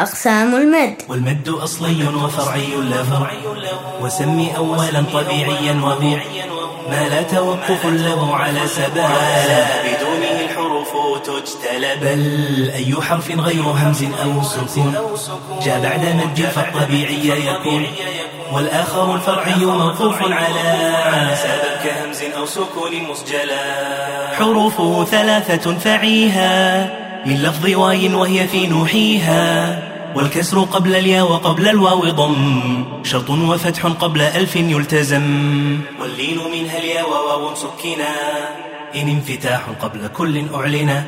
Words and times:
أقسام 0.00 0.54
المد. 0.54 0.96
والمد 1.08 1.48
أصلي 1.48 2.08
وفرعي 2.24 2.74
له. 2.76 3.30
وسمي 4.00 4.56
أولا 4.56 5.04
طبيعيا 5.12 5.72
وهو 5.72 6.16
ما 6.90 7.08
لا 7.08 7.22
توقف 7.22 7.86
له 7.86 8.36
على 8.36 8.66
سبب. 8.66 9.08
بدونه 9.84 10.40
الحروف 10.40 10.92
تجتلب. 11.24 12.00
بل 12.00 12.70
أي 12.74 12.94
حرف 13.02 13.30
غير 13.30 13.62
همز 13.62 14.04
أو 14.22 14.42
سكون؟ 14.42 14.94
جاء 15.62 15.80
بعد 15.80 16.00
مد 16.00 16.40
فالطبيعي 16.40 17.46
يكون. 17.46 17.86
والآخر 18.52 19.14
الفرعي 19.14 19.64
موقوف 19.64 20.22
على 20.22 21.36
سبب 21.36 21.74
كهمز 21.84 22.22
أو 22.36 22.46
سكون 22.46 22.92
مسجلا. 23.10 24.36
حروف 24.38 25.08
ثلاثة 25.10 25.78
فعيها. 25.78 27.03
من 27.26 27.42
لفظ 27.42 27.66
واي 27.66 28.14
وهي 28.14 28.48
في 28.48 28.66
نوحيها 28.66 29.82
والكسر 30.16 30.60
قبل 30.60 30.94
الياء 30.94 31.32
وقبل 31.32 31.68
الواو 31.68 32.10
ضم. 32.10 32.84
شرط 33.02 33.30
وفتح 33.30 33.86
قبل 33.86 34.20
ألف 34.20 34.56
يلتزم. 34.56 35.22
واللين 36.00 36.38
منها 36.52 36.78
الياء 36.78 37.10
وواو 37.10 37.54
سكنا. 37.54 38.14
إن 38.94 39.08
انفتاح 39.08 39.60
قبل 39.82 40.08
كل 40.08 40.42
أعلنا. 40.54 41.04